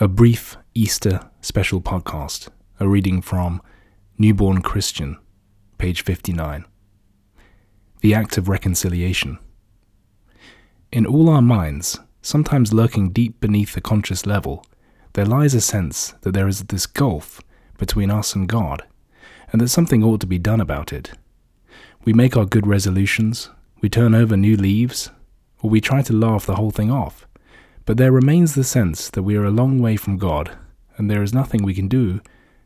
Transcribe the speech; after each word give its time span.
a 0.00 0.06
brief 0.06 0.56
Easter 0.74 1.28
special 1.40 1.80
podcast, 1.80 2.46
a 2.78 2.88
reading 2.88 3.20
from 3.20 3.60
Newborn 4.16 4.62
Christian, 4.62 5.18
page 5.76 6.04
59. 6.04 6.64
The 8.00 8.14
Act 8.14 8.38
of 8.38 8.48
Reconciliation. 8.48 9.40
In 10.92 11.04
all 11.04 11.28
our 11.28 11.42
minds, 11.42 11.98
sometimes 12.22 12.72
lurking 12.72 13.10
deep 13.10 13.40
beneath 13.40 13.74
the 13.74 13.80
conscious 13.80 14.24
level, 14.24 14.64
there 15.14 15.26
lies 15.26 15.52
a 15.52 15.60
sense 15.60 16.14
that 16.20 16.30
there 16.30 16.46
is 16.46 16.62
this 16.62 16.86
gulf 16.86 17.40
between 17.76 18.08
us 18.08 18.36
and 18.36 18.48
God, 18.48 18.84
and 19.50 19.60
that 19.60 19.66
something 19.66 20.04
ought 20.04 20.20
to 20.20 20.28
be 20.28 20.38
done 20.38 20.60
about 20.60 20.92
it. 20.92 21.10
We 22.04 22.12
make 22.12 22.36
our 22.36 22.46
good 22.46 22.68
resolutions, 22.68 23.50
we 23.80 23.88
turn 23.88 24.14
over 24.14 24.36
new 24.36 24.56
leaves, 24.56 25.10
or 25.60 25.68
we 25.68 25.80
try 25.80 26.02
to 26.02 26.12
laugh 26.12 26.46
the 26.46 26.54
whole 26.54 26.70
thing 26.70 26.92
off 26.92 27.26
but 27.88 27.96
there 27.96 28.12
remains 28.12 28.54
the 28.54 28.64
sense 28.64 29.08
that 29.08 29.22
we 29.22 29.34
are 29.34 29.46
a 29.46 29.50
long 29.50 29.80
way 29.80 29.96
from 29.96 30.18
God, 30.18 30.58
and 30.98 31.10
there 31.10 31.22
is 31.22 31.32
nothing 31.32 31.62
we 31.62 31.72
can 31.72 31.88
do 31.88 32.20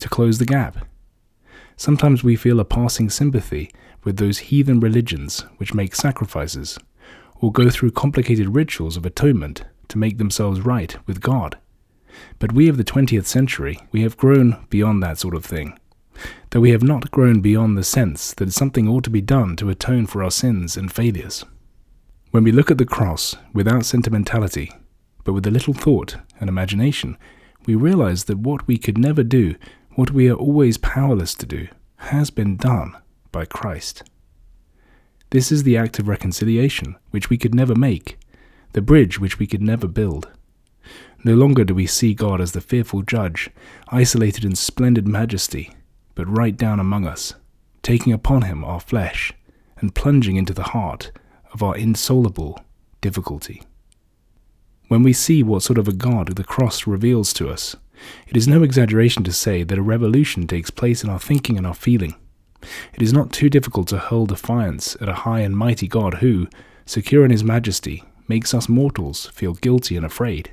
to 0.00 0.08
close 0.08 0.38
the 0.38 0.44
gap. 0.44 0.88
Sometimes 1.76 2.24
we 2.24 2.34
feel 2.34 2.58
a 2.58 2.64
passing 2.64 3.08
sympathy 3.08 3.70
with 4.02 4.16
those 4.16 4.50
heathen 4.50 4.80
religions 4.80 5.42
which 5.58 5.72
make 5.72 5.94
sacrifices, 5.94 6.80
or 7.36 7.52
go 7.52 7.70
through 7.70 7.92
complicated 7.92 8.56
rituals 8.56 8.96
of 8.96 9.06
atonement 9.06 9.62
to 9.86 9.98
make 9.98 10.18
themselves 10.18 10.62
right 10.62 10.96
with 11.06 11.20
God. 11.20 11.58
But 12.40 12.50
we 12.50 12.68
of 12.68 12.76
the 12.76 12.82
20th 12.82 13.26
century, 13.26 13.78
we 13.92 14.02
have 14.02 14.16
grown 14.16 14.66
beyond 14.68 15.00
that 15.04 15.18
sort 15.18 15.36
of 15.36 15.44
thing, 15.44 15.78
though 16.50 16.58
we 16.58 16.72
have 16.72 16.82
not 16.82 17.12
grown 17.12 17.40
beyond 17.40 17.78
the 17.78 17.84
sense 17.84 18.34
that 18.34 18.52
something 18.52 18.88
ought 18.88 19.04
to 19.04 19.10
be 19.10 19.20
done 19.20 19.54
to 19.58 19.70
atone 19.70 20.06
for 20.06 20.24
our 20.24 20.32
sins 20.32 20.76
and 20.76 20.92
failures. 20.92 21.44
When 22.32 22.42
we 22.42 22.50
look 22.50 22.72
at 22.72 22.78
the 22.78 22.84
cross 22.84 23.36
without 23.52 23.84
sentimentality, 23.84 24.72
but 25.24 25.32
with 25.32 25.46
a 25.46 25.50
little 25.50 25.74
thought 25.74 26.16
and 26.38 26.48
imagination, 26.48 27.16
we 27.66 27.74
realize 27.74 28.24
that 28.24 28.38
what 28.38 28.66
we 28.66 28.76
could 28.78 28.98
never 28.98 29.22
do, 29.22 29.54
what 29.94 30.10
we 30.10 30.28
are 30.28 30.34
always 30.34 30.78
powerless 30.78 31.34
to 31.34 31.46
do, 31.46 31.68
has 31.96 32.30
been 32.30 32.56
done 32.56 32.96
by 33.32 33.44
Christ. 33.44 34.02
This 35.30 35.50
is 35.50 35.62
the 35.62 35.76
act 35.76 35.98
of 35.98 36.06
reconciliation 36.06 36.96
which 37.10 37.30
we 37.30 37.38
could 37.38 37.54
never 37.54 37.74
make, 37.74 38.18
the 38.72 38.82
bridge 38.82 39.18
which 39.18 39.38
we 39.38 39.46
could 39.46 39.62
never 39.62 39.88
build. 39.88 40.28
No 41.24 41.34
longer 41.34 41.64
do 41.64 41.74
we 41.74 41.86
see 41.86 42.12
God 42.12 42.40
as 42.40 42.52
the 42.52 42.60
fearful 42.60 43.02
judge, 43.02 43.50
isolated 43.88 44.44
in 44.44 44.54
splendid 44.54 45.08
majesty, 45.08 45.72
but 46.14 46.28
right 46.28 46.56
down 46.56 46.78
among 46.78 47.06
us, 47.06 47.34
taking 47.82 48.12
upon 48.12 48.42
him 48.42 48.62
our 48.62 48.80
flesh, 48.80 49.32
and 49.78 49.94
plunging 49.94 50.36
into 50.36 50.52
the 50.52 50.64
heart 50.64 51.10
of 51.52 51.62
our 51.62 51.76
insoluble 51.76 52.60
difficulty. 53.00 53.62
When 54.88 55.02
we 55.02 55.12
see 55.12 55.42
what 55.42 55.62
sort 55.62 55.78
of 55.78 55.88
a 55.88 55.92
God 55.92 56.36
the 56.36 56.44
cross 56.44 56.86
reveals 56.86 57.32
to 57.34 57.48
us, 57.48 57.76
it 58.26 58.36
is 58.36 58.46
no 58.46 58.62
exaggeration 58.62 59.24
to 59.24 59.32
say 59.32 59.62
that 59.62 59.78
a 59.78 59.82
revolution 59.82 60.46
takes 60.46 60.70
place 60.70 61.02
in 61.02 61.10
our 61.10 61.18
thinking 61.18 61.56
and 61.56 61.66
our 61.66 61.74
feeling. 61.74 62.14
It 62.92 63.02
is 63.02 63.12
not 63.12 63.32
too 63.32 63.48
difficult 63.48 63.88
to 63.88 63.98
hurl 63.98 64.26
defiance 64.26 64.96
at 65.00 65.08
a 65.08 65.14
high 65.14 65.40
and 65.40 65.56
mighty 65.56 65.88
God 65.88 66.14
who, 66.14 66.48
secure 66.86 67.24
in 67.24 67.30
his 67.30 67.44
majesty, 67.44 68.04
makes 68.28 68.52
us 68.54 68.68
mortals 68.68 69.26
feel 69.26 69.54
guilty 69.54 69.96
and 69.96 70.04
afraid. 70.04 70.50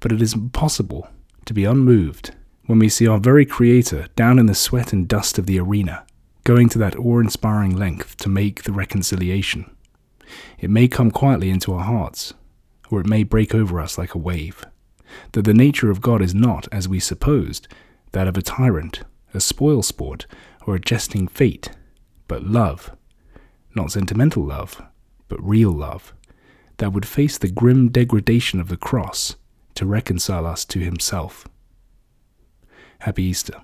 But 0.00 0.12
it 0.12 0.22
is 0.22 0.34
impossible 0.34 1.08
to 1.44 1.54
be 1.54 1.64
unmoved 1.64 2.34
when 2.66 2.78
we 2.78 2.88
see 2.88 3.06
our 3.06 3.18
very 3.18 3.46
Creator 3.46 4.08
down 4.16 4.38
in 4.38 4.46
the 4.46 4.54
sweat 4.54 4.92
and 4.92 5.06
dust 5.06 5.38
of 5.38 5.46
the 5.46 5.60
arena, 5.60 6.04
going 6.44 6.68
to 6.70 6.78
that 6.78 6.96
awe 6.96 7.20
inspiring 7.20 7.76
length 7.76 8.16
to 8.18 8.28
make 8.28 8.62
the 8.62 8.72
reconciliation. 8.72 9.70
It 10.58 10.70
may 10.70 10.88
come 10.88 11.10
quietly 11.10 11.50
into 11.50 11.72
our 11.74 11.84
hearts, 11.84 12.34
or 12.90 13.00
it 13.00 13.06
may 13.06 13.22
break 13.22 13.54
over 13.54 13.80
us 13.80 13.98
like 13.98 14.14
a 14.14 14.18
wave. 14.18 14.64
That 15.32 15.42
the 15.42 15.54
nature 15.54 15.90
of 15.90 16.00
God 16.00 16.22
is 16.22 16.34
not, 16.34 16.68
as 16.72 16.88
we 16.88 17.00
supposed, 17.00 17.68
that 18.12 18.28
of 18.28 18.36
a 18.36 18.42
tyrant, 18.42 19.02
a 19.34 19.40
spoil 19.40 19.82
sport, 19.82 20.26
or 20.66 20.74
a 20.74 20.80
jesting 20.80 21.28
fate, 21.28 21.70
but 22.28 22.44
love, 22.44 22.96
not 23.74 23.92
sentimental 23.92 24.44
love, 24.44 24.82
but 25.28 25.42
real 25.42 25.70
love, 25.70 26.12
that 26.78 26.92
would 26.92 27.06
face 27.06 27.38
the 27.38 27.50
grim 27.50 27.88
degradation 27.88 28.60
of 28.60 28.68
the 28.68 28.76
cross 28.76 29.36
to 29.74 29.86
reconcile 29.86 30.46
us 30.46 30.64
to 30.64 30.80
Himself. 30.80 31.46
Happy 33.00 33.24
Easter. 33.24 33.62